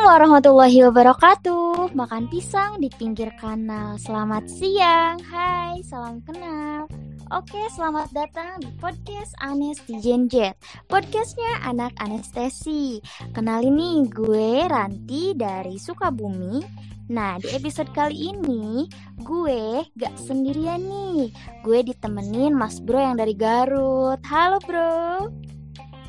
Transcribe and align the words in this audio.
warahmatullahi 0.00 0.88
wabarakatuh. 0.88 1.92
Makan 1.92 2.32
pisang 2.32 2.80
di 2.80 2.88
pinggir 2.88 3.28
kanal. 3.36 4.00
Selamat 4.00 4.48
siang. 4.48 5.20
Hai, 5.28 5.84
salam 5.84 6.24
kenal. 6.24 6.88
Oke, 7.30 7.60
selamat 7.70 8.10
datang 8.10 8.58
di 8.58 8.74
podcast 8.82 9.30
Anesti 9.38 10.02
Genjet 10.02 10.58
Podcastnya 10.90 11.62
anak 11.62 11.94
anestesi. 12.00 12.98
Kenalin 13.36 13.76
nih, 13.76 13.98
gue 14.10 14.66
Ranti 14.66 15.36
dari 15.36 15.76
Sukabumi. 15.78 16.64
Nah, 17.12 17.38
di 17.38 17.52
episode 17.54 17.92
kali 17.92 18.34
ini 18.34 18.88
gue 19.20 19.84
gak 20.00 20.14
sendirian 20.16 20.80
nih. 20.80 21.30
Gue 21.62 21.86
ditemenin 21.86 22.56
mas 22.56 22.80
bro 22.82 22.98
yang 22.98 23.20
dari 23.20 23.36
Garut. 23.36 24.18
Halo 24.26 24.58
bro. 24.64 25.28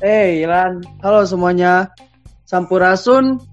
Hey 0.02 0.42
Ilan, 0.42 0.82
halo 1.06 1.22
semuanya. 1.22 1.94
Sampurasun 2.46 3.51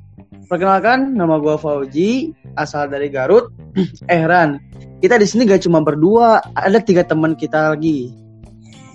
Perkenalkan, 0.49 1.13
nama 1.13 1.37
gue 1.37 1.53
Fauji, 1.61 2.33
asal 2.57 2.89
dari 2.89 3.05
Garut. 3.13 3.53
eh 4.09 4.25
Ran, 4.25 4.57
kita 4.97 5.21
di 5.21 5.29
sini 5.29 5.45
gak 5.45 5.61
cuma 5.61 5.85
berdua, 5.85 6.41
ada 6.57 6.81
tiga 6.81 7.05
teman 7.05 7.37
kita 7.37 7.77
lagi. 7.77 8.09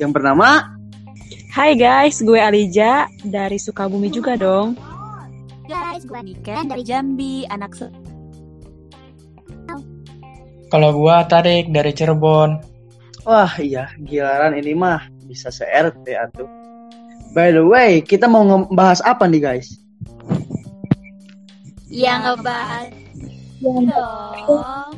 Yang 0.02 0.18
bernama 0.18 0.74
Hai 1.54 1.78
guys, 1.78 2.18
gue 2.18 2.34
Alija 2.34 3.06
dari 3.22 3.62
Sukabumi 3.62 4.10
juga 4.10 4.34
dong. 4.34 4.74
Guys, 5.70 6.02
gue 6.02 6.18
Nika 6.26 6.66
dari 6.66 6.82
Jambi, 6.82 7.46
anak 7.46 7.78
se 7.78 7.86
Kalau 10.74 10.90
gue 10.90 11.16
Tarik 11.30 11.70
dari 11.70 11.94
Cirebon. 11.94 12.58
Wah 13.30 13.54
iya, 13.62 13.94
gilaran 14.02 14.58
ini 14.58 14.74
mah 14.74 15.06
bisa 15.30 15.54
se-RT 15.54 16.02
atuh. 16.18 16.50
By 17.30 17.54
the 17.54 17.62
way, 17.62 18.02
kita 18.02 18.26
mau 18.26 18.42
ngebahas 18.42 18.98
apa 19.06 19.30
nih 19.30 19.38
guys? 19.38 19.83
Yang 21.94 22.26
ngebahas 22.26 22.90
Yang 23.62 23.94
dong. 23.94 24.92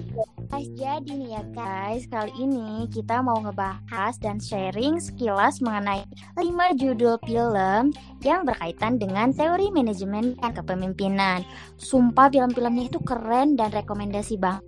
Guys, 0.47 0.69
jadi 0.79 1.13
nih 1.13 1.31
ya 1.37 1.43
guys, 1.53 2.03
kali 2.09 2.33
ini 2.41 2.89
kita 2.89 3.21
mau 3.21 3.37
ngebahas 3.39 4.15
dan 4.19 4.41
sharing 4.41 4.97
sekilas 4.97 5.61
mengenai 5.61 6.09
5 6.39 6.81
judul 6.81 7.21
film 7.29 7.93
yang 8.25 8.49
berkaitan 8.49 8.97
dengan 8.97 9.31
teori 9.37 9.69
manajemen 9.71 10.35
dan 10.41 10.57
kepemimpinan. 10.57 11.45
Sumpah 11.77 12.33
film-filmnya 12.33 12.89
itu 12.89 12.99
keren 13.05 13.55
dan 13.59 13.71
rekomendasi 13.75 14.41
banget. 14.41 14.65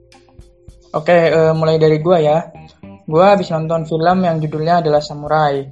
Oke, 0.93 1.33
eh, 1.33 1.53
mulai 1.57 1.81
dari 1.81 1.99
gue 1.99 2.19
ya. 2.21 2.39
Gue 3.09 3.25
habis 3.25 3.49
nonton 3.49 3.89
film 3.89 4.19
yang 4.23 4.37
judulnya 4.39 4.85
adalah 4.85 5.01
Samurai. 5.01 5.65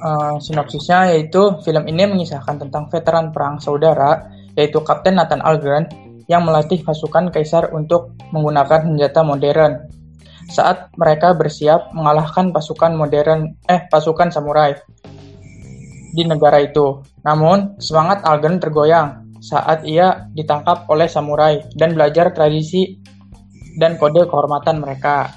Eh, 0.00 0.34
sinopsisnya 0.40 1.12
yaitu 1.12 1.60
film 1.66 1.84
ini 1.84 2.04
mengisahkan 2.08 2.68
tentang 2.68 2.88
veteran 2.88 3.32
perang 3.34 3.60
saudara, 3.60 4.39
yaitu 4.60 4.84
Kapten 4.84 5.16
Nathan 5.16 5.40
Algren 5.40 5.88
yang 6.28 6.44
melatih 6.44 6.84
pasukan 6.84 7.32
kaisar 7.32 7.72
untuk 7.72 8.12
menggunakan 8.28 8.84
senjata 8.84 9.24
modern. 9.24 9.88
Saat 10.52 10.92
mereka 11.00 11.32
bersiap 11.32 11.96
mengalahkan 11.96 12.52
pasukan 12.52 12.92
modern 12.92 13.56
eh 13.64 13.88
pasukan 13.88 14.28
samurai 14.28 14.76
di 16.12 16.28
negara 16.28 16.60
itu. 16.60 17.00
Namun, 17.24 17.80
semangat 17.80 18.20
Algren 18.28 18.60
tergoyang 18.60 19.40
saat 19.40 19.88
ia 19.88 20.28
ditangkap 20.36 20.84
oleh 20.92 21.08
samurai 21.08 21.64
dan 21.72 21.96
belajar 21.96 22.28
tradisi 22.36 23.00
dan 23.80 23.96
kode 23.96 24.28
kehormatan 24.28 24.84
mereka. 24.84 25.32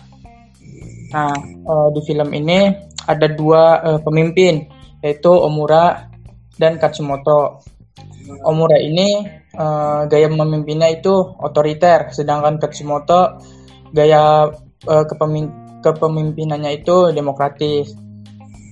Nah, 1.14 1.34
eh, 1.40 1.88
di 1.96 2.02
film 2.04 2.30
ini 2.36 2.74
ada 3.08 3.28
dua 3.32 3.80
eh, 3.86 4.00
pemimpin, 4.04 4.68
yaitu 5.00 5.32
Omura 5.32 6.10
dan 6.60 6.78
Katsumoto. 6.78 7.64
Omura 8.48 8.80
ini 8.80 9.28
uh, 9.60 10.08
gaya 10.08 10.32
memimpinnya 10.32 10.89
itu 10.92 11.11
otoriter, 11.42 12.11
sedangkan 12.11 12.60
Katsumoto 12.60 13.39
gaya 13.92 14.48
uh, 14.88 15.04
kepemim 15.06 15.52
kepemimpinannya 15.84 16.80
itu 16.80 17.12
demokratis. 17.12 17.92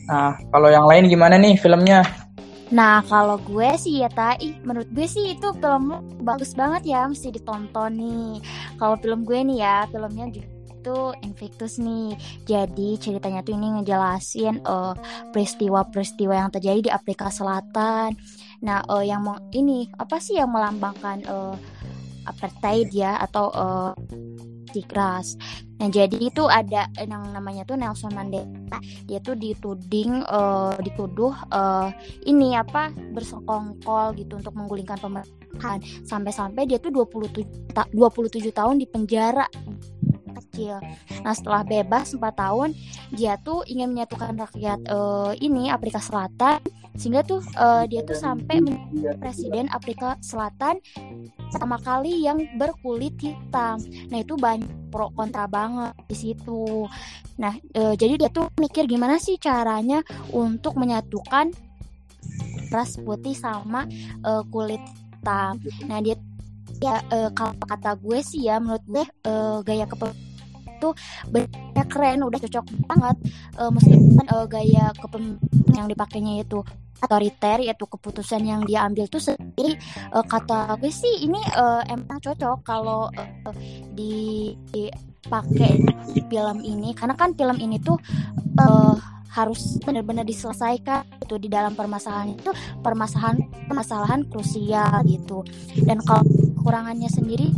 Nah, 0.08 0.40
kalau 0.52 0.72
yang 0.72 0.88
lain 0.88 1.12
gimana 1.12 1.36
nih 1.36 1.60
filmnya? 1.60 2.04
Nah, 2.72 3.04
kalau 3.04 3.36
gue 3.44 3.68
sih 3.76 4.00
ya 4.00 4.08
Tai, 4.08 4.40
menurut 4.64 4.88
gue 4.96 5.04
sih 5.04 5.36
itu 5.36 5.52
film 5.60 5.92
bagus 6.24 6.56
banget 6.56 6.96
ya, 6.96 7.04
mesti 7.04 7.36
ditonton 7.36 7.92
nih. 8.00 8.40
Kalau 8.80 8.96
film 9.04 9.28
gue 9.28 9.44
nih 9.44 9.60
ya, 9.60 9.78
filmnya 9.92 10.32
itu 10.32 11.00
Invictus 11.28 11.78
nih. 11.84 12.16
Jadi 12.48 12.96
ceritanya 12.96 13.44
tuh 13.44 13.60
ini 13.60 13.76
ngejelasin 13.76 14.64
peristiwa-peristiwa 15.36 16.32
uh, 16.32 16.40
yang 16.48 16.50
terjadi 16.50 16.80
di 16.80 16.92
Afrika 16.92 17.28
Selatan. 17.28 18.16
Nah, 18.62 18.86
uh, 18.88 19.02
yang 19.02 19.26
mau 19.26 19.38
ini 19.52 19.90
apa 19.98 20.22
sih 20.22 20.38
yang 20.38 20.54
melambangkan 20.54 21.26
uh, 21.26 21.56
apartheid 22.26 22.94
ya 22.94 23.18
atau 23.22 23.50
uh. 23.52 23.92
Nah, 24.72 25.90
jadi 25.92 26.16
itu 26.16 26.48
ada 26.48 26.88
yang 26.96 27.36
namanya 27.36 27.68
tuh 27.68 27.76
Nelson 27.76 28.16
Mandela. 28.16 28.80
Dia 29.04 29.20
tuh 29.20 29.36
dituding 29.36 30.24
uh, 30.32 30.80
dituduh 30.80 31.36
uh, 31.52 31.92
ini 32.24 32.56
apa 32.56 32.96
bersekongkol 33.12 34.16
gitu 34.16 34.40
untuk 34.40 34.56
menggulingkan 34.56 34.96
pemerintahan. 35.04 35.84
Sampai-sampai 36.08 36.72
dia 36.72 36.80
tuh 36.80 36.96
27 37.04 37.76
ta 37.76 37.84
27 37.92 38.48
tahun 38.56 38.80
di 38.80 38.88
penjara 38.88 39.44
kecil. 40.52 40.80
Nah 41.24 41.34
setelah 41.36 41.68
bebas 41.68 42.16
4 42.16 42.22
tahun 42.32 42.70
dia 43.12 43.36
tuh 43.44 43.64
ingin 43.68 43.92
menyatukan 43.92 44.36
rakyat 44.36 44.80
uh, 44.88 45.32
ini 45.36 45.68
Afrika 45.68 46.00
Selatan 46.00 46.64
sehingga 46.96 47.24
tuh 47.24 47.40
uh, 47.56 47.88
dia 47.88 48.04
tuh 48.04 48.18
sampai 48.18 48.60
menjadi 48.60 49.16
presiden 49.18 49.72
Afrika 49.72 50.20
Selatan 50.20 50.80
pertama 51.52 51.80
kali 51.80 52.24
yang 52.24 52.40
berkulit 52.56 53.16
hitam. 53.20 53.80
Nah 54.12 54.20
itu 54.20 54.36
banyak 54.36 54.92
pro 54.92 55.12
kontra 55.16 55.48
banget 55.48 55.96
di 56.08 56.16
situ. 56.16 56.88
Nah 57.40 57.56
uh, 57.76 57.94
jadi 57.96 58.20
dia 58.20 58.30
tuh 58.30 58.52
mikir 58.60 58.88
gimana 58.88 59.18
sih 59.18 59.40
caranya 59.40 60.04
untuk 60.36 60.76
menyatukan 60.76 61.52
ras 62.72 62.96
putih 63.00 63.36
sama 63.36 63.88
uh, 64.24 64.44
kulit 64.52 64.82
hitam. 65.20 65.60
Nah 65.88 66.00
dia 66.04 66.16
ya 66.82 66.98
uh, 67.14 67.30
kalau 67.32 67.54
kata 67.62 67.94
gue 68.00 68.20
sih 68.26 68.50
ya 68.50 68.58
menurut 68.58 68.84
gue 68.90 69.04
uh, 69.30 69.62
gaya 69.62 69.86
kepemimpinan 69.86 70.32
itu 70.82 70.90
banyak 71.82 71.98
keren 71.98 72.22
udah 72.22 72.40
cocok 72.46 72.66
banget 72.86 73.18
uh, 73.58 73.74
meskipun 73.74 74.26
uh, 74.30 74.46
gaya 74.46 74.94
kepemimpinan 75.02 75.74
yang 75.74 75.90
dipakainya 75.90 76.46
itu 76.46 76.62
otoriter 77.02 77.58
yaitu 77.66 77.90
keputusan 77.90 78.46
yang 78.46 78.62
dia 78.70 78.86
ambil 78.86 79.10
tuh 79.10 79.18
sendiri 79.18 79.82
uh, 80.14 80.22
kata 80.22 80.78
gue 80.78 80.94
sih 80.94 81.26
ini 81.26 81.42
uh, 81.58 81.82
emang 81.90 82.22
cocok 82.22 82.62
kalau 82.62 83.10
uh, 83.18 83.54
dipakai 83.98 85.82
di 86.14 86.22
film 86.30 86.62
ini. 86.62 86.94
Karena 86.94 87.18
kan 87.18 87.34
film 87.34 87.58
ini 87.58 87.82
tuh 87.82 87.98
uh, 88.62 88.94
harus 89.34 89.82
benar-benar 89.82 90.22
diselesaikan 90.22 91.26
itu 91.26 91.42
di 91.42 91.50
dalam 91.50 91.74
permasalahan 91.74 92.38
itu 92.38 92.54
permasalahan 92.86 93.42
permasalahan 93.66 94.22
krusial 94.30 95.02
gitu. 95.10 95.42
Dan 95.82 95.98
kalau 96.06 96.22
kekurangannya 96.62 97.10
sendiri 97.10 97.50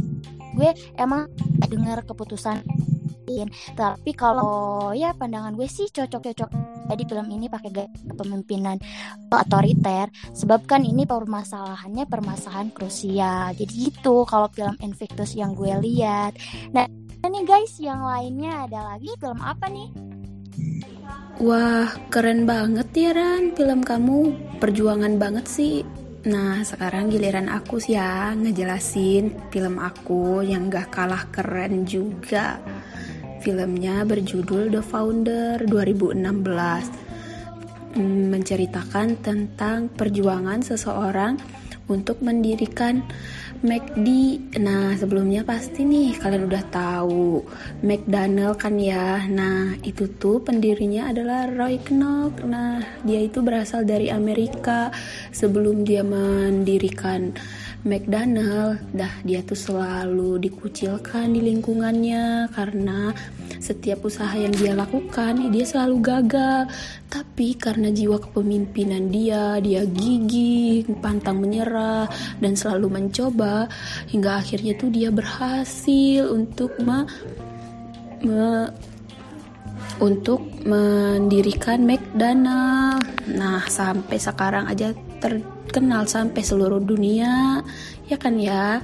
gue 0.56 0.72
emang 0.96 1.28
dengar 1.68 2.06
keputusan 2.08 2.64
tapi 3.74 4.12
kalau 4.14 4.92
ya 4.92 5.16
pandangan 5.16 5.56
gue 5.56 5.68
sih 5.68 5.88
cocok-cocok 5.90 6.74
jadi 6.84 7.04
film 7.08 7.28
ini 7.32 7.48
pakai 7.48 7.72
kepemimpinan 8.12 8.78
otoriter. 9.32 10.12
Sebab 10.36 10.68
kan 10.68 10.84
ini 10.84 11.08
permasalahannya 11.08 12.06
permasalahan 12.06 12.70
krusial. 12.76 13.56
Jadi 13.56 13.72
gitu 13.72 14.28
kalau 14.28 14.52
film 14.52 14.76
Invictus 14.84 15.34
yang 15.34 15.56
gue 15.56 15.74
lihat. 15.80 16.36
Nah 16.76 16.86
ini 17.24 17.48
guys 17.48 17.80
yang 17.80 18.04
lainnya 18.04 18.68
ada 18.68 18.94
lagi 18.96 19.10
film 19.16 19.40
apa 19.40 19.72
nih? 19.72 19.90
Wah, 21.42 21.90
keren 22.14 22.46
banget 22.46 22.94
ya 22.94 23.12
Ran, 23.12 23.58
film 23.58 23.82
kamu 23.82 24.18
perjuangan 24.62 25.18
banget 25.18 25.46
sih. 25.50 25.82
Nah, 26.24 26.64
sekarang 26.64 27.12
giliran 27.12 27.52
aku 27.52 27.82
sih 27.82 28.00
ya 28.00 28.32
ngejelasin 28.38 29.52
film 29.52 29.76
aku 29.82 30.46
yang 30.46 30.72
gak 30.72 30.94
kalah 30.94 31.28
keren 31.34 31.84
juga. 31.84 32.62
Filmnya 33.44 34.08
berjudul 34.08 34.72
The 34.72 34.80
Founder 34.80 35.68
2016 35.68 36.16
menceritakan 38.32 39.20
tentang 39.20 39.92
perjuangan 39.92 40.64
seseorang 40.64 41.36
untuk 41.92 42.24
mendirikan 42.24 43.04
McD. 43.64 44.08
Nah, 44.64 44.96
sebelumnya 44.96 45.44
pasti 45.44 45.84
nih 45.84 46.16
kalian 46.20 46.48
udah 46.48 46.64
tahu 46.72 47.44
McDonald 47.84 48.64
kan 48.64 48.80
ya. 48.80 49.28
Nah, 49.28 49.76
itu 49.84 50.08
tuh 50.16 50.40
pendirinya 50.40 51.12
adalah 51.12 51.52
Roy 51.52 51.84
Knock. 51.84 52.48
Nah, 52.48 52.80
dia 53.04 53.28
itu 53.28 53.44
berasal 53.44 53.84
dari 53.84 54.08
Amerika 54.08 54.88
sebelum 55.36 55.84
dia 55.84 56.04
mendirikan 56.04 57.36
McDonald, 57.84 58.80
dah 58.96 59.12
dia 59.28 59.44
tuh 59.44 59.60
selalu 59.60 60.40
dikucilkan 60.40 61.36
di 61.36 61.44
lingkungannya 61.44 62.48
karena 62.56 63.12
setiap 63.60 64.08
usaha 64.08 64.32
yang 64.36 64.56
dia 64.56 64.72
lakukan 64.72 65.52
dia 65.52 65.68
selalu 65.68 66.00
gagal. 66.00 66.72
Tapi 67.12 67.60
karena 67.60 67.92
jiwa 67.92 68.24
kepemimpinan 68.24 69.12
dia, 69.12 69.60
dia 69.60 69.84
gigih, 69.84 70.88
pantang 71.04 71.44
menyerah 71.44 72.08
dan 72.40 72.56
selalu 72.56 73.04
mencoba 73.04 73.68
hingga 74.08 74.40
akhirnya 74.40 74.80
tuh 74.80 74.88
dia 74.88 75.12
berhasil 75.12 76.24
untuk 76.32 76.80
me, 76.80 77.04
me 78.24 78.72
untuk 80.00 80.40
mendirikan 80.64 81.84
McDonald. 81.84 83.04
Nah, 83.28 83.62
sampai 83.68 84.18
sekarang 84.18 84.72
aja 84.72 84.96
terkenal 85.68 86.08
sampai 86.08 86.42
seluruh 86.42 86.80
dunia, 86.80 87.62
ya 88.08 88.18
kan 88.20 88.40
ya? 88.40 88.80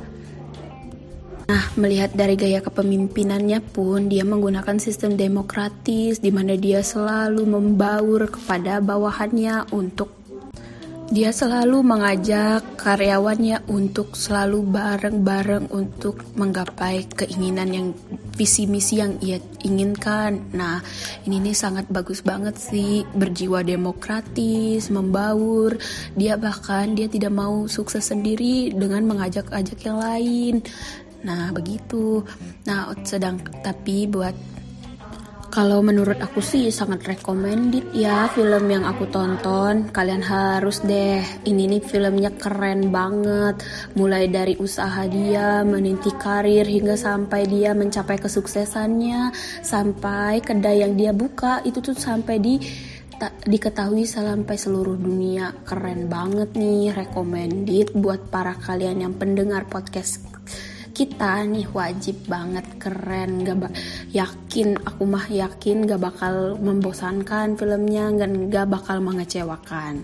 Nah, 1.49 1.65
melihat 1.81 2.13
dari 2.13 2.37
gaya 2.37 2.61
kepemimpinannya 2.61 3.57
pun, 3.73 4.05
dia 4.05 4.21
menggunakan 4.21 4.77
sistem 4.77 5.17
demokratis 5.17 6.21
di 6.21 6.29
mana 6.29 6.53
dia 6.53 6.85
selalu 6.85 7.41
membaur 7.41 8.29
kepada 8.29 8.77
bawahannya 8.77 9.65
untuk 9.73 10.18
dia 11.09 11.33
selalu 11.33 11.81
mengajak 11.81 12.61
karyawannya 12.77 13.65
untuk 13.65 14.13
selalu 14.13 14.61
bareng-bareng 14.61 15.73
untuk 15.73 16.21
menggapai 16.37 17.09
keinginan 17.09 17.69
yang 17.73 17.87
visi 18.37 18.69
misi 18.69 19.01
yang 19.01 19.17
ia 19.17 19.41
inginkan. 19.65 20.53
Nah, 20.53 20.77
ini 21.25 21.41
nih 21.41 21.57
sangat 21.57 21.89
bagus 21.89 22.21
banget 22.21 22.61
sih, 22.61 23.01
berjiwa 23.17 23.65
demokratis, 23.65 24.93
membaur. 24.93 25.81
Dia 26.13 26.37
bahkan 26.37 26.93
dia 26.93 27.09
tidak 27.09 27.33
mau 27.33 27.65
sukses 27.65 28.05
sendiri 28.05 28.69
dengan 28.77 29.09
mengajak-ajak 29.09 29.81
yang 29.81 29.97
lain. 29.97 30.55
Nah, 31.25 31.49
begitu. 31.49 32.21
Nah, 32.69 32.93
sedang 33.01 33.41
tapi 33.65 34.05
buat 34.05 34.58
kalau 35.49 35.81
menurut 35.81 36.21
aku 36.21 36.45
sih 36.45 36.69
sangat 36.69 37.09
recommended 37.09 37.89
ya 37.89 38.29
film 38.29 38.69
yang 38.69 38.85
aku 38.85 39.09
tonton. 39.09 39.89
Kalian 39.89 40.21
harus 40.21 40.85
deh. 40.85 41.25
Ini 41.45 41.63
nih 41.65 41.81
filmnya 41.81 42.29
keren 42.37 42.93
banget. 42.93 43.65
Mulai 43.97 44.29
dari 44.29 44.53
usaha 44.61 45.09
dia 45.09 45.65
meninti 45.65 46.13
karir 46.13 46.69
hingga 46.69 46.93
sampai 46.93 47.49
dia 47.49 47.73
mencapai 47.73 48.21
kesuksesannya, 48.21 49.33
sampai 49.65 50.45
kedai 50.45 50.85
yang 50.85 50.93
dia 50.93 51.11
buka 51.11 51.65
itu 51.65 51.81
tuh 51.81 51.97
sampai 51.97 52.37
di 52.37 52.55
diketahui 53.49 54.05
sampai 54.05 54.55
seluruh 54.55 54.95
dunia. 54.95 55.51
Keren 55.65 56.07
banget 56.07 56.55
nih, 56.55 56.93
recommended 56.93 57.91
buat 57.97 58.31
para 58.31 58.55
kalian 58.55 59.03
yang 59.03 59.13
pendengar 59.17 59.67
podcast 59.67 60.23
kita 60.99 61.47
nih 61.47 61.63
wajib 61.71 62.27
banget 62.27 62.67
keren 62.75 63.47
gak 63.47 63.71
yakin 64.11 64.75
aku 64.83 65.07
mah 65.07 65.23
yakin 65.31 65.87
gak 65.87 66.03
bakal 66.03 66.59
membosankan 66.59 67.55
filmnya 67.55 68.11
dan 68.19 68.51
gak 68.51 68.67
bakal 68.67 68.99
mengecewakan 68.99 70.03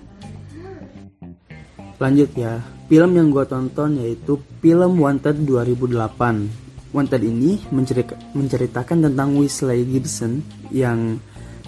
Lanjut 1.96 2.28
ya, 2.36 2.60
film 2.92 3.16
yang 3.16 3.32
gue 3.32 3.48
tonton 3.48 3.96
yaitu 4.04 4.36
film 4.60 5.00
Wanted 5.00 5.48
2008. 5.48 6.92
Wanted 6.92 7.24
ini 7.24 7.56
menceritakan 8.36 9.08
tentang 9.08 9.40
Wesley 9.40 9.88
Gibson 9.88 10.44
yang 10.76 11.16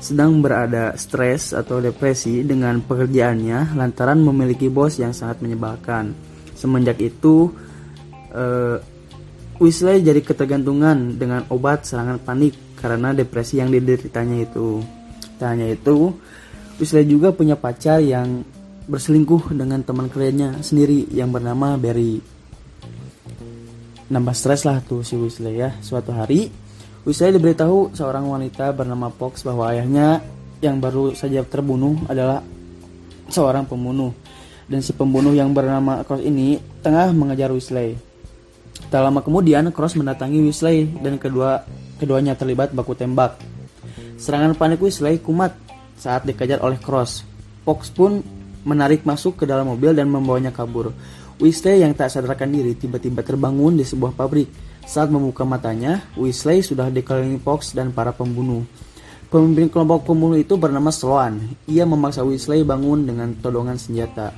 sedang 0.03 0.43
berada 0.43 0.99
stres 0.99 1.55
atau 1.55 1.79
depresi 1.79 2.43
dengan 2.43 2.83
pekerjaannya 2.83 3.79
lantaran 3.79 4.19
memiliki 4.19 4.67
bos 4.67 4.99
yang 4.99 5.15
sangat 5.15 5.39
menyebalkan. 5.39 6.11
Semenjak 6.59 6.99
itu, 6.99 7.55
eh, 8.35 8.83
Weasley 9.57 10.05
jadi 10.05 10.21
ketergantungan 10.21 11.17
dengan 11.17 11.41
obat 11.49 11.89
serangan 11.89 12.21
panik 12.21 12.53
karena 12.77 13.09
depresi 13.09 13.57
yang 13.57 13.73
dideritanya 13.73 14.45
itu. 14.45 14.85
Tak 15.41 15.57
itu, 15.57 16.13
Weasley 16.77 17.09
juga 17.09 17.33
punya 17.33 17.57
pacar 17.57 17.97
yang 18.01 18.45
berselingkuh 18.85 19.49
dengan 19.57 19.81
teman 19.81 20.13
kerjanya 20.13 20.61
sendiri 20.61 21.09
yang 21.09 21.33
bernama 21.33 21.73
Barry. 21.73 22.21
Nambah 24.07 24.35
stres 24.37 24.63
lah 24.63 24.79
tuh 24.85 25.01
si 25.01 25.17
Weasley 25.17 25.57
ya. 25.57 25.73
Suatu 25.81 26.13
hari, 26.13 26.53
Weasley 27.01 27.33
diberitahu 27.33 27.97
seorang 27.97 28.29
wanita 28.29 28.71
bernama 28.77 29.09
Fox 29.09 29.41
bahwa 29.41 29.73
ayahnya 29.73 30.21
yang 30.61 30.77
baru 30.77 31.17
saja 31.17 31.41
terbunuh 31.41 31.97
adalah 32.05 32.45
seorang 33.27 33.65
pembunuh. 33.65 34.13
Dan 34.67 34.85
si 34.85 34.93
pembunuh 34.93 35.33
yang 35.33 35.49
bernama 35.49 36.03
Cross 36.05 36.21
ini 36.21 36.61
tengah 36.83 37.09
mengejar 37.09 37.49
Weasley. 37.49 38.06
Tak 38.87 39.01
lama 39.03 39.19
kemudian, 39.25 39.67
Cross 39.73 39.97
mendatangi 39.99 40.39
Weasley 40.45 40.87
dan 41.01 41.17
kedua 41.17 41.65
keduanya 41.97 42.37
terlibat 42.37 42.71
baku 42.71 42.93
tembak. 42.93 43.41
Serangan 44.17 44.57
panik 44.57 44.81
Weasley 44.81 45.21
kumat 45.21 45.53
saat 45.97 46.23
dikejar 46.23 46.61
oleh 46.61 46.77
Cross. 46.77 47.25
Fox 47.65 47.91
pun 47.91 48.21
menarik 48.63 49.03
masuk 49.03 49.43
ke 49.43 49.45
dalam 49.49 49.67
mobil 49.67 49.91
dan 49.91 50.07
membawanya 50.07 50.53
kabur. 50.53 50.95
Weasley 51.37 51.85
yang 51.85 51.93
tak 51.93 52.09
sadarkan 52.09 52.49
diri 52.49 52.73
tiba-tiba 52.73 53.21
terbangun 53.21 53.77
di 53.77 53.85
sebuah 53.85 54.17
pabrik. 54.17 54.49
Saat 54.87 55.11
membuka 55.11 55.43
matanya, 55.43 55.99
Weasley 56.15 56.63
sudah 56.63 56.87
dikelilingi 56.87 57.43
Fox 57.43 57.75
dan 57.75 57.91
para 57.91 58.15
pembunuh. 58.15 58.63
Pemimpin 59.27 59.67
kelompok 59.67 60.07
pembunuh 60.07 60.39
itu 60.39 60.55
bernama 60.55 60.87
Sloan. 60.87 61.43
Ia 61.67 61.83
memaksa 61.83 62.23
Weasley 62.23 62.63
bangun 62.63 63.03
dengan 63.03 63.35
todongan 63.35 63.75
senjata. 63.75 64.31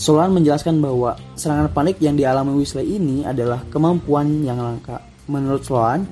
Solan 0.00 0.32
menjelaskan 0.32 0.80
bahwa 0.80 1.12
serangan 1.36 1.68
panik 1.76 2.00
yang 2.00 2.16
dialami 2.16 2.56
Weasley 2.56 2.96
ini 2.96 3.20
adalah 3.20 3.60
kemampuan 3.68 4.40
yang 4.40 4.56
langka. 4.56 5.04
Menurut 5.28 5.60
Sloan, 5.60 6.08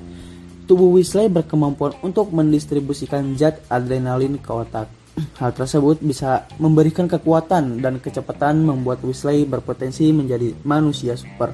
tubuh 0.69 0.93
Weasley 0.93 1.25
berkemampuan 1.25 1.97
untuk 2.05 2.29
mendistribusikan 2.29 3.33
zat 3.33 3.65
adrenalin 3.65 4.37
ke 4.37 4.51
otak. 4.53 4.93
Hal 5.41 5.57
tersebut 5.57 6.05
bisa 6.05 6.45
memberikan 6.61 7.09
kekuatan 7.09 7.81
dan 7.81 7.97
kecepatan 7.97 8.61
membuat 8.61 9.01
Weasley 9.01 9.49
berpotensi 9.49 10.13
menjadi 10.13 10.53
manusia 10.61 11.17
super. 11.17 11.49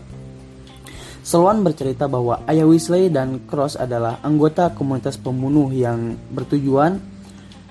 Sloan 1.23 1.63
bercerita 1.63 2.11
bahwa 2.11 2.43
ayah 2.51 2.67
Weasley 2.67 3.07
dan 3.07 3.47
Cross 3.47 3.79
adalah 3.79 4.19
anggota 4.27 4.75
komunitas 4.75 5.15
pembunuh 5.15 5.71
yang 5.71 6.19
bertujuan 6.35 6.99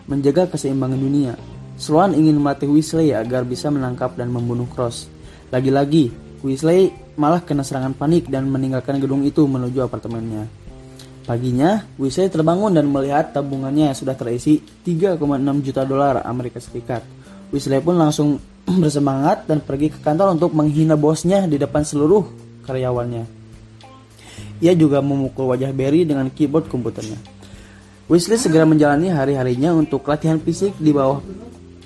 menjaga 0.09 0.49
keseimbangan 0.49 0.97
dunia. 0.97 1.54
Sloan 1.75 2.15
ingin 2.15 2.39
melatih 2.39 2.71
Weasley 2.71 3.11
agar 3.11 3.43
bisa 3.43 3.67
menangkap 3.67 4.15
dan 4.15 4.31
membunuh 4.31 4.71
Cross. 4.71 5.11
Lagi-lagi, 5.51 6.15
Weasley 6.47 6.95
malah 7.19 7.43
kena 7.43 7.67
serangan 7.67 7.95
panik 7.99 8.31
dan 8.31 8.47
meninggalkan 8.47 9.03
gedung 9.03 9.27
itu 9.27 9.43
menuju 9.43 9.83
apartemennya. 9.83 10.47
Paginya, 11.25 11.83
Weasley 11.99 12.31
terbangun 12.31 12.77
dan 12.77 12.87
melihat 12.87 13.35
tabungannya 13.35 13.91
sudah 13.97 14.15
terisi 14.15 14.61
3,6 14.61 15.19
juta 15.65 15.83
dolar 15.83 16.23
Amerika 16.23 16.63
Serikat. 16.63 17.03
Weasley 17.51 17.83
pun 17.83 17.99
langsung 17.99 18.39
bersemangat 18.83 19.51
dan 19.51 19.59
pergi 19.59 19.91
ke 19.91 19.99
kantor 19.99 20.39
untuk 20.39 20.55
menghina 20.55 20.95
bosnya 20.95 21.43
di 21.51 21.59
depan 21.59 21.83
seluruh 21.83 22.23
karyawannya. 22.69 23.25
Ia 24.63 24.73
juga 24.79 25.03
memukul 25.03 25.51
wajah 25.51 25.75
Barry 25.75 26.07
dengan 26.07 26.31
keyboard 26.31 26.71
komputernya. 26.71 27.19
Weasley 28.07 28.39
segera 28.39 28.63
menjalani 28.69 29.11
hari-harinya 29.11 29.75
untuk 29.75 30.05
latihan 30.05 30.37
fisik 30.37 30.77
di 30.77 30.93
bawah 30.93 31.25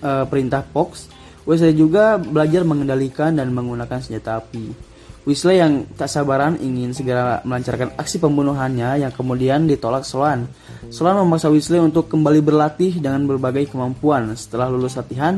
uh, 0.02 0.24
perintah 0.26 0.62
Fox, 0.62 1.08
Wesley 1.48 1.72
juga 1.72 2.20
belajar 2.20 2.60
mengendalikan 2.60 3.32
dan 3.32 3.48
menggunakan 3.56 4.04
senjata 4.04 4.36
api. 4.36 4.88
Wesley 5.28 5.60
yang 5.60 5.84
tak 5.92 6.08
sabaran 6.08 6.56
ingin 6.56 6.96
segera 6.96 7.44
melancarkan 7.44 7.92
aksi 8.00 8.16
pembunuhannya 8.16 9.04
yang 9.04 9.12
kemudian 9.12 9.68
ditolak 9.68 10.04
Sloan. 10.04 10.48
Sloan 10.88 11.20
memaksa 11.20 11.52
Wesley 11.52 11.80
untuk 11.80 12.08
kembali 12.08 12.40
berlatih 12.40 12.96
dengan 12.96 13.28
berbagai 13.28 13.68
kemampuan. 13.68 14.32
Setelah 14.32 14.72
lulus 14.72 14.96
latihan, 14.96 15.36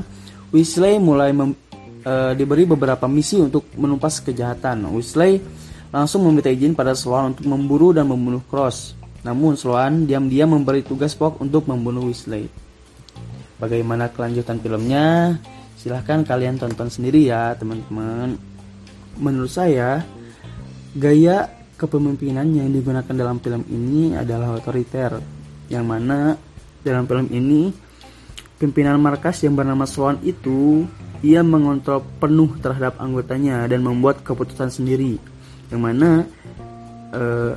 Wesley 0.54 1.02
mulai 1.02 1.34
mem, 1.34 1.58
uh, 2.06 2.34
diberi 2.38 2.66
beberapa 2.70 3.10
misi 3.10 3.42
untuk 3.42 3.66
menumpas 3.74 4.22
kejahatan. 4.22 4.86
Wesley 4.94 5.42
langsung 5.90 6.22
meminta 6.22 6.50
izin 6.54 6.78
pada 6.78 6.94
Sloan 6.94 7.34
untuk 7.34 7.50
memburu 7.50 7.90
dan 7.90 8.06
membunuh 8.06 8.46
Cross. 8.46 8.94
Namun 9.26 9.58
Sloan 9.58 10.06
diam-diam 10.06 10.54
memberi 10.54 10.86
tugas 10.86 11.18
Spock 11.18 11.42
untuk 11.42 11.66
membunuh 11.66 12.06
Wesley. 12.06 12.46
Bagaimana 13.60 14.08
kelanjutan 14.08 14.56
filmnya? 14.58 15.36
Silahkan 15.76 16.24
kalian 16.24 16.56
tonton 16.56 16.88
sendiri 16.88 17.28
ya 17.28 17.52
teman-teman. 17.60 18.40
Menurut 19.20 19.52
saya, 19.52 20.00
gaya 20.96 21.44
kepemimpinan 21.76 22.48
yang 22.56 22.72
digunakan 22.72 23.12
dalam 23.12 23.36
film 23.44 23.64
ini 23.68 24.16
adalah 24.16 24.56
otoriter. 24.56 25.20
Yang 25.68 25.84
mana 25.84 26.18
dalam 26.80 27.04
film 27.04 27.28
ini, 27.28 27.68
pimpinan 28.56 28.96
markas 28.96 29.44
yang 29.44 29.56
bernama 29.56 29.84
Sloan 29.84 30.20
itu 30.24 30.88
ia 31.20 31.44
mengontrol 31.44 32.00
penuh 32.16 32.56
terhadap 32.64 32.96
anggotanya 32.96 33.68
dan 33.68 33.84
membuat 33.84 34.24
keputusan 34.24 34.72
sendiri. 34.72 35.20
Yang 35.68 35.80
mana 35.80 36.10
uh, 37.12 37.52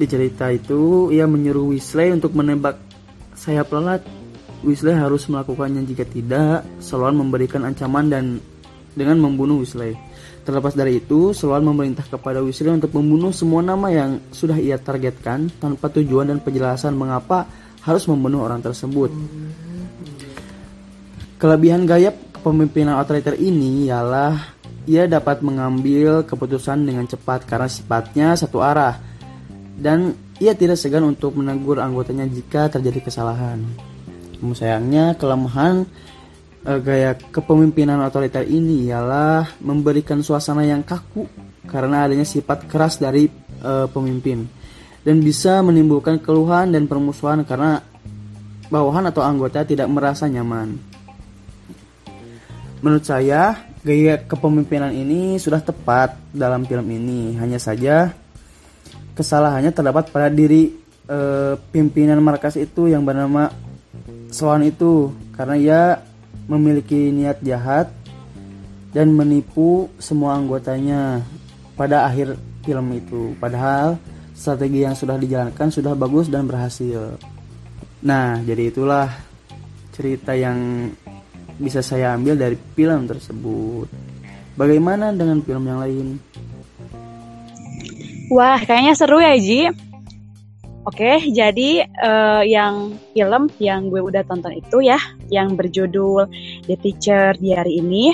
di 0.00 0.06
cerita 0.08 0.48
itu 0.48 1.12
ia 1.12 1.28
menyuruh 1.28 1.76
Weasley 1.76 2.16
untuk 2.16 2.32
menembak 2.32 2.80
sayap 3.36 3.68
lalat 3.72 4.00
Weasley 4.60 4.92
harus 4.92 5.24
melakukannya 5.24 5.88
jika 5.88 6.04
tidak, 6.04 6.68
Sloan 6.84 7.16
memberikan 7.16 7.64
ancaman 7.64 8.12
dan 8.12 8.24
dengan 8.92 9.16
membunuh 9.16 9.64
Weasley. 9.64 9.96
Terlepas 10.44 10.76
dari 10.76 11.00
itu, 11.00 11.32
Sloan 11.32 11.64
memerintah 11.64 12.04
kepada 12.04 12.44
Weasley 12.44 12.72
untuk 12.72 12.92
membunuh 12.92 13.32
semua 13.32 13.64
nama 13.64 13.88
yang 13.88 14.20
sudah 14.28 14.60
ia 14.60 14.76
targetkan 14.76 15.48
tanpa 15.60 15.88
tujuan 15.88 16.28
dan 16.28 16.38
penjelasan 16.44 16.92
mengapa 16.92 17.48
harus 17.84 18.04
membunuh 18.04 18.44
orang 18.44 18.60
tersebut. 18.60 19.08
Kelebihan 21.40 21.88
gaya 21.88 22.12
kepemimpinan 22.12 23.00
otoriter 23.00 23.32
ini 23.40 23.88
ialah 23.88 24.60
ia 24.84 25.08
dapat 25.08 25.40
mengambil 25.40 26.24
keputusan 26.28 26.84
dengan 26.84 27.08
cepat 27.08 27.48
karena 27.48 27.68
sifatnya 27.68 28.36
satu 28.36 28.60
arah 28.60 29.00
dan 29.80 30.12
ia 30.36 30.52
tidak 30.52 30.76
segan 30.76 31.04
untuk 31.08 31.36
menegur 31.36 31.80
anggotanya 31.80 32.28
jika 32.28 32.68
terjadi 32.68 33.08
kesalahan. 33.08 33.89
Sayangnya 34.40 35.14
kelemahan 35.20 35.84
e, 36.64 36.72
gaya 36.80 37.12
kepemimpinan 37.16 38.00
otoriter 38.04 38.44
ini 38.48 38.88
ialah 38.88 39.60
memberikan 39.60 40.24
suasana 40.24 40.64
yang 40.64 40.80
kaku 40.80 41.28
karena 41.68 42.08
adanya 42.08 42.24
sifat 42.24 42.64
keras 42.66 42.96
dari 42.96 43.28
e, 43.60 43.72
pemimpin 43.92 44.48
dan 45.04 45.16
bisa 45.20 45.60
menimbulkan 45.64 46.20
keluhan 46.20 46.72
dan 46.72 46.84
permusuhan 46.84 47.44
karena 47.44 47.80
bawahan 48.68 49.08
atau 49.08 49.24
anggota 49.24 49.64
tidak 49.64 49.88
merasa 49.88 50.28
nyaman. 50.28 50.76
Menurut 52.80 53.04
saya, 53.04 53.60
gaya 53.84 54.20
kepemimpinan 54.24 54.92
ini 54.92 55.36
sudah 55.36 55.60
tepat 55.60 56.16
dalam 56.32 56.64
film 56.64 56.88
ini. 56.88 57.36
Hanya 57.36 57.60
saja 57.60 58.12
kesalahannya 59.12 59.68
terdapat 59.72 60.08
pada 60.08 60.32
diri 60.32 60.72
e, 61.04 61.18
pimpinan 61.72 62.20
markas 62.24 62.56
itu 62.56 62.88
yang 62.88 63.04
bernama 63.04 63.52
Sloan 64.30 64.62
itu 64.66 65.10
karena 65.34 65.54
ia 65.58 65.82
memiliki 66.46 67.10
niat 67.10 67.42
jahat 67.42 67.90
dan 68.94 69.10
menipu 69.14 69.90
semua 69.98 70.38
anggotanya 70.38 71.22
pada 71.74 72.06
akhir 72.06 72.38
film 72.62 72.86
itu. 72.94 73.34
Padahal 73.38 73.98
strategi 74.34 74.86
yang 74.86 74.94
sudah 74.94 75.18
dijalankan 75.18 75.68
sudah 75.70 75.94
bagus 75.98 76.30
dan 76.30 76.46
berhasil. 76.46 77.18
Nah, 78.00 78.40
jadi 78.42 78.72
itulah 78.72 79.10
cerita 79.92 80.32
yang 80.32 80.88
bisa 81.60 81.84
saya 81.84 82.16
ambil 82.16 82.38
dari 82.38 82.56
film 82.56 83.04
tersebut. 83.04 83.86
Bagaimana 84.56 85.12
dengan 85.12 85.44
film 85.44 85.68
yang 85.68 85.80
lain? 85.84 86.06
Wah, 88.32 88.62
kayaknya 88.62 88.94
seru 88.96 89.18
ya, 89.20 89.34
Ji. 89.36 89.89
Oke, 90.90 91.22
jadi 91.30 91.86
uh, 92.02 92.42
yang 92.42 92.98
film 93.14 93.46
yang 93.62 93.94
gue 93.94 94.02
udah 94.02 94.26
tonton 94.26 94.58
itu 94.58 94.82
ya, 94.82 94.98
yang 95.30 95.54
berjudul 95.54 96.26
The 96.66 96.74
Teacher 96.82 97.38
di 97.38 97.54
hari 97.54 97.78
ini 97.78 98.10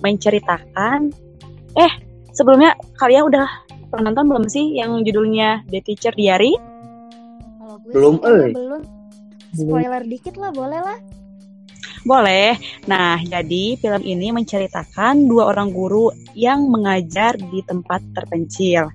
menceritakan 0.00 1.12
eh 1.76 1.92
sebelumnya 2.32 2.80
kalian 2.96 3.28
udah 3.28 3.44
pernah 3.92 4.08
nonton 4.08 4.32
belum 4.32 4.44
sih 4.48 4.72
yang 4.72 5.04
judulnya 5.04 5.68
The 5.68 5.84
Teacher 5.84 6.16
Diary? 6.16 6.56
belum, 7.92 8.16
eh. 8.24 8.56
Belum. 8.56 8.82
Spoiler 9.52 10.02
dikit 10.08 10.40
lah, 10.40 10.48
boleh 10.48 10.80
lah. 10.80 10.98
Boleh. 12.08 12.56
Nah, 12.88 13.20
jadi 13.20 13.76
film 13.76 14.00
ini 14.00 14.32
menceritakan 14.32 15.28
dua 15.28 15.52
orang 15.52 15.76
guru 15.76 16.08
yang 16.32 16.72
mengajar 16.72 17.36
di 17.36 17.60
tempat 17.68 18.00
terpencil. 18.16 18.88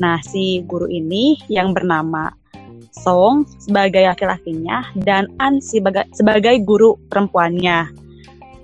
Nah, 0.00 0.16
si 0.24 0.64
guru 0.64 0.88
ini 0.88 1.36
yang 1.52 1.76
bernama 1.76 2.39
Song 2.90 3.46
sebagai 3.62 4.02
laki-lakinya 4.06 4.86
dan 5.06 5.30
An 5.38 5.62
sebagai, 5.62 6.06
sebagai 6.14 6.58
guru 6.62 6.98
perempuannya. 7.10 7.90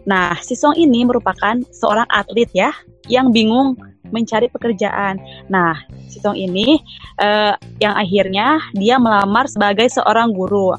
Nah, 0.06 0.38
si 0.42 0.54
Song 0.54 0.78
ini 0.78 1.02
merupakan 1.02 1.58
seorang 1.74 2.06
atlet 2.10 2.50
ya 2.54 2.70
yang 3.10 3.34
bingung 3.34 3.74
mencari 4.14 4.46
pekerjaan. 4.46 5.18
Nah, 5.50 5.74
si 6.06 6.22
Song 6.22 6.38
ini 6.38 6.78
uh, 7.18 7.58
yang 7.82 7.94
akhirnya 7.98 8.62
dia 8.74 9.02
melamar 9.02 9.50
sebagai 9.50 9.90
seorang 9.90 10.30
guru. 10.30 10.74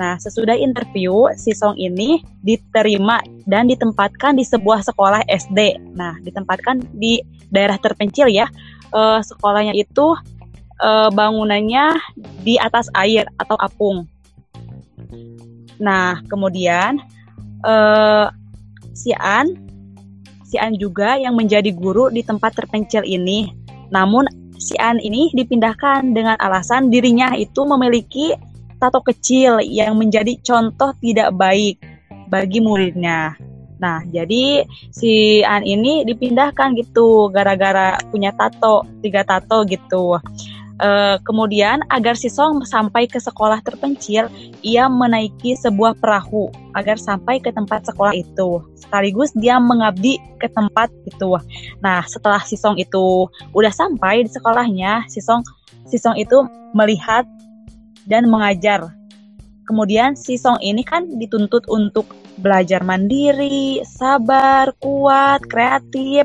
Nah, 0.00 0.16
sesudah 0.16 0.56
interview, 0.56 1.28
si 1.36 1.52
Song 1.52 1.76
ini 1.76 2.24
diterima 2.40 3.20
dan 3.44 3.68
ditempatkan 3.68 4.38
di 4.38 4.46
sebuah 4.46 4.80
sekolah 4.86 5.28
SD. 5.28 5.76
Nah, 5.92 6.16
ditempatkan 6.24 6.80
di 6.96 7.20
daerah 7.52 7.76
terpencil 7.76 8.30
ya. 8.32 8.48
Uh, 8.90 9.22
sekolahnya 9.22 9.70
itu 9.76 10.18
uh, 10.80 11.08
bangunannya 11.12 11.96
di 12.42 12.56
atas 12.56 12.88
air 12.96 13.28
atau 13.36 13.56
apung. 13.60 14.08
Nah, 15.80 16.20
kemudian 16.28 17.00
uh, 17.64 18.28
si 18.92 19.12
An, 19.16 19.56
si 20.44 20.60
An 20.60 20.76
juga 20.76 21.16
yang 21.16 21.36
menjadi 21.36 21.72
guru 21.72 22.12
di 22.12 22.20
tempat 22.20 22.56
terpencil 22.56 23.04
ini. 23.04 23.52
Namun 23.88 24.28
si 24.60 24.76
An 24.76 25.00
ini 25.00 25.32
dipindahkan 25.32 26.12
dengan 26.12 26.36
alasan 26.36 26.92
dirinya 26.92 27.32
itu 27.32 27.64
memiliki 27.64 28.36
tato 28.76 29.00
kecil 29.04 29.60
yang 29.64 29.96
menjadi 29.96 30.36
contoh 30.40 30.92
tidak 31.00 31.32
baik 31.36 31.80
bagi 32.28 32.60
muridnya. 32.60 33.36
Nah, 33.80 34.04
jadi 34.04 34.68
si 34.92 35.40
An 35.40 35.64
ini 35.64 36.04
dipindahkan 36.04 36.76
gitu 36.76 37.32
gara-gara 37.32 37.96
punya 38.12 38.36
tato, 38.36 38.84
tiga 39.00 39.24
tato 39.24 39.64
gitu. 39.64 40.20
E, 40.80 41.20
kemudian 41.28 41.84
agar 41.92 42.16
si 42.16 42.32
Song 42.32 42.64
sampai 42.64 43.04
ke 43.04 43.20
sekolah 43.20 43.60
terpencil, 43.60 44.32
ia 44.64 44.88
menaiki 44.88 45.52
sebuah 45.52 46.00
perahu 46.00 46.48
agar 46.72 46.96
sampai 46.96 47.36
ke 47.36 47.52
tempat 47.52 47.84
sekolah 47.84 48.16
itu. 48.16 48.64
Sekaligus 48.80 49.28
dia 49.36 49.60
mengabdi 49.60 50.16
ke 50.40 50.48
tempat 50.48 50.88
itu. 51.04 51.36
Nah, 51.84 52.00
setelah 52.08 52.40
si 52.48 52.56
Song 52.56 52.80
itu 52.80 53.28
udah 53.52 53.68
sampai 53.68 54.24
di 54.24 54.30
sekolahnya, 54.32 55.04
si 55.12 55.20
Song 55.20 55.44
si 55.84 56.00
Song 56.00 56.16
itu 56.16 56.48
melihat 56.72 57.28
dan 58.08 58.32
mengajar. 58.32 58.88
Kemudian 59.68 60.16
si 60.16 60.40
Song 60.40 60.58
ini 60.64 60.80
kan 60.80 61.06
dituntut 61.20 61.68
untuk 61.68 62.08
belajar 62.40 62.80
mandiri, 62.82 63.84
sabar, 63.84 64.72
kuat, 64.80 65.44
kreatif. 65.46 66.24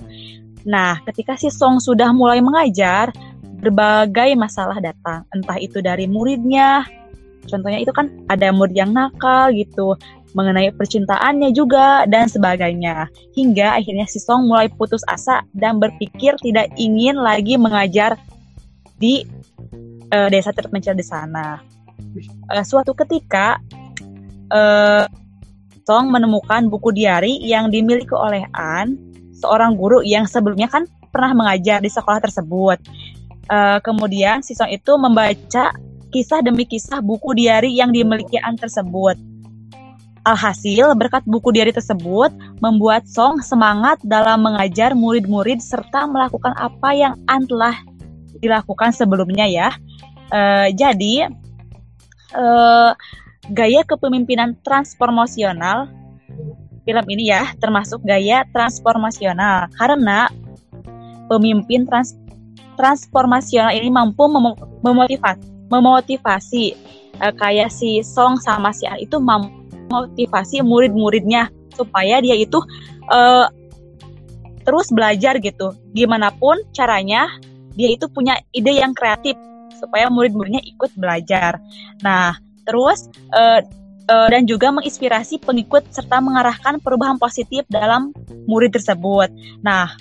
Nah, 0.66 0.98
ketika 1.06 1.38
si 1.38 1.52
Song 1.54 1.78
sudah 1.78 2.10
mulai 2.10 2.42
mengajar, 2.42 3.14
berbagai 3.66 4.38
masalah 4.38 4.78
datang. 4.78 5.26
Entah 5.34 5.58
itu 5.58 5.82
dari 5.82 6.06
muridnya, 6.06 6.86
contohnya 7.50 7.82
itu 7.82 7.90
kan 7.90 8.14
ada 8.30 8.54
murid 8.54 8.78
yang 8.78 8.94
nakal 8.94 9.50
gitu, 9.50 9.98
mengenai 10.38 10.70
percintaannya 10.78 11.50
juga, 11.50 12.06
dan 12.06 12.30
sebagainya. 12.30 13.10
Hingga 13.34 13.82
akhirnya 13.82 14.06
si 14.06 14.22
Song 14.22 14.46
mulai 14.46 14.70
putus 14.70 15.02
asa 15.10 15.42
dan 15.58 15.82
berpikir 15.82 16.38
tidak 16.46 16.70
ingin 16.78 17.18
lagi 17.18 17.58
mengajar 17.58 18.22
di 19.02 19.26
uh, 20.14 20.30
desa 20.30 20.54
terpencil 20.54 20.94
di 20.94 21.04
sana 21.04 21.76
uh, 22.52 22.66
suatu 22.66 22.94
ketika 22.94 23.60
uh, 24.52 25.06
Song 25.86 26.10
menemukan 26.10 26.66
buku 26.66 26.90
diari 26.90 27.38
yang 27.46 27.70
dimiliki 27.70 28.10
oleh 28.18 28.50
An, 28.58 28.98
seorang 29.38 29.78
guru 29.78 30.02
yang 30.02 30.26
sebelumnya 30.26 30.66
kan 30.66 30.90
pernah 31.14 31.38
mengajar 31.38 31.78
di 31.78 31.94
sekolah 31.94 32.18
tersebut. 32.18 32.82
Uh, 33.46 33.78
kemudian 33.86 34.42
si 34.42 34.58
Song 34.58 34.74
itu 34.74 34.98
membaca 34.98 35.70
kisah 36.10 36.42
demi 36.42 36.66
kisah 36.66 37.04
buku 37.04 37.38
diari 37.38 37.78
yang 37.78 37.94
dimiliki 37.94 38.42
An 38.42 38.58
tersebut. 38.58 39.18
Alhasil, 40.26 40.98
berkat 40.98 41.22
buku 41.30 41.54
diari 41.54 41.70
tersebut, 41.70 42.34
membuat 42.58 43.06
Song 43.06 43.46
semangat 43.46 44.02
dalam 44.02 44.42
mengajar 44.42 44.98
murid-murid 44.98 45.62
serta 45.62 46.10
melakukan 46.10 46.58
apa 46.58 46.90
yang 46.98 47.14
An 47.30 47.46
telah 47.46 47.78
dilakukan 48.42 48.90
sebelumnya 48.90 49.46
ya. 49.46 49.70
Uh, 50.34 50.74
jadi, 50.74 51.30
uh, 52.34 52.98
gaya 53.54 53.86
kepemimpinan 53.86 54.58
transformasional 54.66 55.94
film 56.86 57.06
ini 57.10 57.34
ya 57.34 57.50
termasuk 57.58 58.02
gaya 58.06 58.46
transformasional 58.54 59.70
karena 59.78 60.30
pemimpin 61.30 61.86
trans 61.90 62.14
transformasional 62.76 63.74
ini 63.74 63.90
mampu 63.90 64.28
mem 64.28 64.56
memotivasi 64.84 65.42
memotivasi 65.72 66.66
uh, 67.24 67.34
kayak 67.36 67.74
si 67.74 68.06
Song 68.06 68.38
sama 68.38 68.70
si 68.76 68.86
An 68.86 69.02
itu 69.02 69.18
memotivasi 69.18 70.62
murid-muridnya 70.62 71.50
supaya 71.74 72.22
dia 72.22 72.38
itu 72.38 72.62
uh, 73.10 73.50
terus 74.64 74.90
belajar 74.94 75.38
gitu 75.42 75.74
gimana 75.98 76.30
pun 76.36 76.62
caranya 76.72 77.28
dia 77.76 77.92
itu 77.92 78.08
punya 78.08 78.40
ide 78.56 78.80
yang 78.80 78.96
kreatif 78.96 79.36
supaya 79.76 80.08
murid-muridnya 80.08 80.64
ikut 80.64 80.96
belajar. 80.96 81.60
Nah, 82.02 82.40
terus 82.64 83.12
uh, 83.36 83.60
uh, 84.10 84.28
dan 84.32 84.48
juga 84.48 84.72
menginspirasi 84.72 85.44
pengikut 85.44 85.86
serta 85.92 86.24
mengarahkan 86.24 86.80
perubahan 86.82 87.20
positif 87.20 87.68
dalam 87.68 88.16
murid 88.48 88.74
tersebut. 88.74 89.30
Nah, 89.62 89.92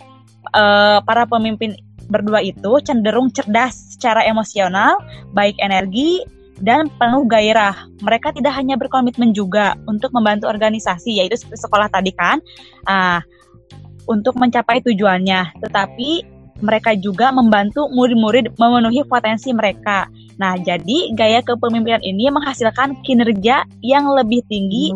uh, 0.55 1.03
para 1.03 1.27
pemimpin 1.27 1.75
berdua 2.09 2.45
itu 2.45 2.81
cenderung 2.85 3.33
cerdas 3.33 3.97
secara 3.97 4.25
emosional, 4.27 5.01
baik 5.33 5.57
energi 5.61 6.23
dan 6.63 6.87
penuh 7.01 7.27
gairah. 7.27 7.75
Mereka 8.03 8.35
tidak 8.37 8.55
hanya 8.55 8.79
berkomitmen 8.79 9.35
juga 9.35 9.75
untuk 9.91 10.15
membantu 10.15 10.47
organisasi, 10.47 11.19
yaitu 11.19 11.35
sekolah 11.39 11.91
tadi 11.91 12.15
kan. 12.15 12.39
Uh, 12.87 13.19
untuk 14.05 14.37
mencapai 14.37 14.85
tujuannya, 14.85 15.65
tetapi 15.65 16.29
mereka 16.61 16.95
juga 16.95 17.33
membantu 17.33 17.89
murid-murid 17.91 18.55
memenuhi 18.61 19.03
potensi 19.09 19.51
mereka. 19.51 20.07
Nah, 20.37 20.61
jadi 20.61 21.13
gaya 21.17 21.41
kepemimpinan 21.41 22.05
ini 22.05 22.29
menghasilkan 22.31 23.01
kinerja 23.03 23.65
yang 23.81 24.05
lebih 24.13 24.45
tinggi 24.47 24.93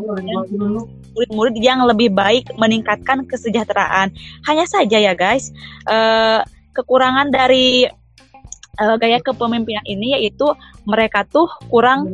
murid-murid 1.19 1.59
yang 1.59 1.83
lebih 1.83 2.15
baik 2.15 2.47
meningkatkan 2.55 3.27
kesejahteraan. 3.27 4.15
Hanya 4.47 4.71
saja 4.71 5.03
ya 5.03 5.19
guys, 5.19 5.51
eh, 5.91 6.41
kekurangan 6.79 7.35
dari 7.35 7.91
eh, 8.79 8.97
gaya 9.03 9.19
kepemimpinan 9.19 9.83
ini 9.91 10.15
yaitu 10.15 10.47
mereka 10.87 11.27
tuh 11.27 11.51
kurang 11.67 12.07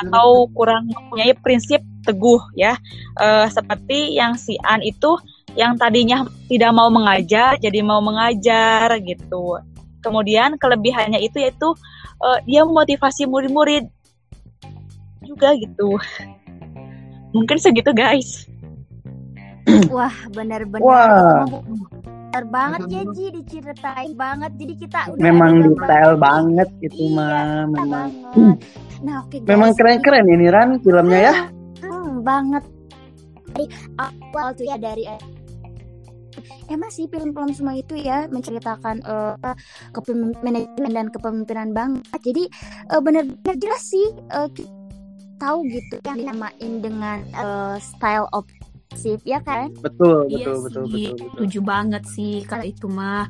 atau 0.00 0.48
kurang 0.52 0.88
mempunyai 0.88 1.32
prinsip 1.40 1.80
teguh 2.04 2.40
ya 2.56 2.76
Eh, 3.20 3.46
seperti 3.52 4.16
yang 4.16 4.32
si 4.32 4.56
An 4.64 4.80
itu 4.80 5.12
yang 5.52 5.76
tadinya 5.76 6.24
tidak 6.48 6.72
mau 6.72 6.88
mengajar 6.88 7.60
jadi 7.60 7.84
mau 7.84 8.00
mengajar 8.00 8.96
gitu 9.02 9.60
kemudian 10.00 10.56
kelebihannya 10.56 11.20
itu 11.20 11.36
yaitu 11.36 11.68
eh, 12.24 12.38
dia 12.48 12.64
memotivasi 12.64 13.28
murid-murid 13.28 13.92
juga 15.20 15.52
gitu 15.58 16.00
mungkin 17.36 17.60
segitu 17.60 17.92
guys 17.92 18.48
Wah, 19.92 20.10
benar-benar. 20.34 20.82
Wah. 20.82 21.46
Benar 22.30 22.46
banget 22.46 22.80
ya 22.94 23.02
Ji, 23.10 23.26
diceritain 23.34 24.12
banget. 24.14 24.54
Jadi 24.54 24.74
kita 24.78 24.98
udah 25.10 25.18
Memang 25.18 25.52
detail 25.66 26.14
gambaran. 26.14 26.22
banget 26.22 26.68
itu 26.78 27.02
Iya, 27.02 27.14
mah, 27.18 27.26
Iya 27.26 27.66
memang. 27.66 27.90
banget. 27.90 28.56
Nah, 29.02 29.14
oke 29.26 29.36
guys. 29.42 29.48
Memang 29.50 29.70
keren-keren 29.74 30.26
ini 30.30 30.46
Ran 30.46 30.70
filmnya 30.78 31.20
ya. 31.26 31.34
Hmm, 31.82 32.22
banget. 32.22 32.62
Dari 33.50 33.66
awal 33.98 34.46
tuh 34.54 34.62
ya 34.62 34.78
dari 34.78 35.04
Emang 36.70 36.86
sih 36.94 37.10
film-film 37.10 37.50
semua 37.50 37.74
itu 37.74 37.98
ya 37.98 38.30
menceritakan 38.30 39.02
eh, 39.02 39.54
kepemimpinan 39.90 40.70
dan 40.94 41.10
kepemimpinan 41.10 41.74
banget. 41.74 42.06
Jadi 42.22 42.46
eh, 42.94 43.00
benar-benar 43.02 43.56
jelas 43.58 43.82
sih 43.82 44.06
kita 44.54 44.70
tahu 45.42 45.66
gitu 45.66 45.98
yang 46.06 46.22
dinamain 46.22 46.72
dengan 46.78 47.26
eh, 47.34 47.76
style 47.82 48.30
obsessive 48.90 49.22
ya 49.22 49.38
kan? 49.46 49.70
Betul, 49.78 50.26
Iya 50.26 50.50
betul, 50.50 50.54
sih, 50.58 50.62
betul, 50.66 50.84
betul, 50.90 51.10
betul. 51.14 51.28
Setuju 51.30 51.58
banget 51.62 52.02
sih 52.10 52.34
kalau 52.42 52.64
itu 52.66 52.86
mah 52.90 53.24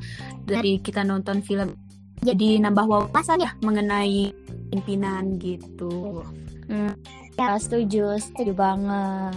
dari 0.49 0.81
kita 0.81 1.05
nonton 1.05 1.45
film 1.45 1.77
jadi 2.21 2.61
nambah 2.61 2.85
wawasan 2.85 3.41
ya 3.41 3.53
mengenai 3.61 4.33
pimpinan 4.73 5.37
gitu. 5.37 6.25
Ya 7.37 7.57
setuju, 7.57 8.17
setuju 8.21 8.53
banget. 8.53 9.33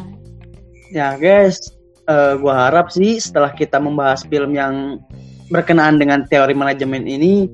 Ya 0.92 1.16
guys, 1.16 1.60
eh, 2.08 2.36
gua 2.40 2.68
harap 2.68 2.92
sih 2.92 3.16
setelah 3.16 3.52
kita 3.56 3.80
membahas 3.80 4.24
film 4.28 4.52
yang 4.52 5.00
berkenaan 5.48 5.96
dengan 5.96 6.28
teori 6.28 6.52
manajemen 6.52 7.08
ini, 7.08 7.48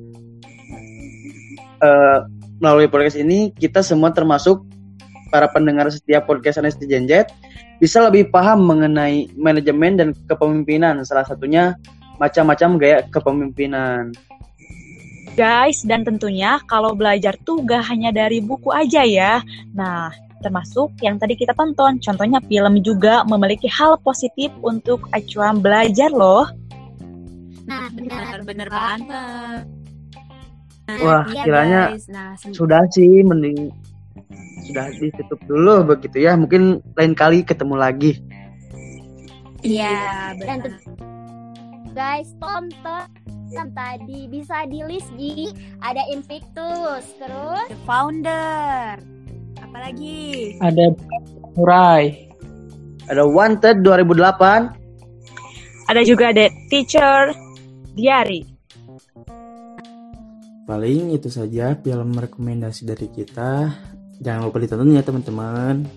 eh, 1.79 2.19
melalui 2.59 2.91
podcast 2.91 3.17
ini 3.17 3.55
kita 3.55 3.81
semua 3.87 4.11
termasuk 4.11 4.67
para 5.31 5.47
pendengar 5.49 5.89
setiap 5.89 6.27
podcast 6.27 6.59
Anesti 6.61 6.85
Genjet 6.85 7.31
bisa 7.79 8.03
lebih 8.05 8.29
paham 8.29 8.67
mengenai 8.69 9.33
manajemen 9.39 9.97
dan 9.97 10.09
kepemimpinan. 10.29 11.01
Salah 11.07 11.25
satunya 11.25 11.79
macam-macam 12.21 12.77
gaya 12.77 12.99
kepemimpinan. 13.09 14.13
guys 15.39 15.87
dan 15.87 16.03
tentunya 16.03 16.59
kalau 16.67 16.93
belajar 16.93 17.39
tuh 17.47 17.63
gak 17.63 17.87
hanya 17.87 18.11
dari 18.11 18.43
buku 18.43 18.75
aja 18.75 19.07
ya 19.07 19.39
nah 19.73 20.11
termasuk 20.43 20.91
yang 21.01 21.23
tadi 21.23 21.39
kita 21.39 21.55
tonton 21.55 22.03
contohnya 22.03 22.43
film 22.51 22.83
juga 22.83 23.23
memiliki 23.25 23.71
hal 23.71 23.95
positif 24.03 24.51
untuk 24.61 25.07
acuan 25.15 25.63
belajar 25.63 26.11
loh 26.11 26.51
Nah, 27.71 27.87
Benar-benar 27.95 28.67
banget. 28.67 29.63
Wah, 31.07 31.23
Iya, 31.31 31.43
kiranya 31.47 31.83
guys. 31.95 32.11
Nah, 32.11 32.35
Sudah 32.51 32.83
sih, 32.91 33.23
mending 33.23 33.71
sudah 34.71 34.87
ditutup 34.95 35.41
dulu 35.45 35.75
begitu 35.95 36.25
ya. 36.25 36.39
Mungkin 36.39 36.81
lain 36.97 37.13
kali 37.19 37.43
ketemu 37.43 37.75
lagi. 37.77 38.13
Iya, 39.61 40.33
Dan 40.41 40.65
benar. 40.65 40.81
guys 41.93 42.33
tonton 42.41 43.05
yang 43.51 43.69
tadi 43.75 44.31
bisa 44.31 44.65
di 44.71 44.81
list 44.87 45.11
Ji 45.19 45.51
ada 45.83 46.01
Invictus 46.09 47.05
terus 47.19 47.67
The 47.69 47.79
Founder. 47.85 48.97
Apalagi? 49.61 50.57
Ada 50.63 50.95
Murai. 51.59 52.31
Ada 53.11 53.27
Wanted 53.27 53.83
2008. 53.83 54.79
ada 55.91 56.07
juga 56.07 56.31
The 56.31 56.47
Teacher 56.71 57.35
Diary 57.99 58.47
Paling 60.71 61.11
itu 61.11 61.27
saja 61.27 61.75
film 61.75 62.15
rekomendasi 62.15 62.87
dari 62.87 63.11
kita. 63.11 63.75
Jangan 64.21 64.53
lupa 64.53 64.61
ditonton 64.61 64.93
ya 64.93 65.01
teman-teman. 65.01 65.89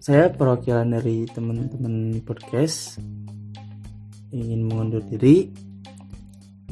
Saya 0.00 0.32
perwakilan 0.32 0.88
dari 0.88 1.28
teman-teman 1.28 2.24
podcast 2.24 2.96
ingin 4.32 4.64
mengundur 4.64 5.04
diri. 5.04 5.52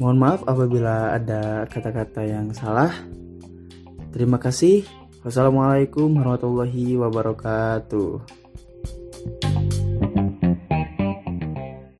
Mohon 0.01 0.17
maaf 0.17 0.41
apabila 0.49 1.13
ada 1.13 1.69
kata-kata 1.69 2.25
yang 2.25 2.49
salah. 2.57 2.89
Terima 4.09 4.41
kasih. 4.41 4.81
Wassalamualaikum 5.21 6.09
warahmatullahi 6.09 6.97
wabarakatuh. 6.97 8.09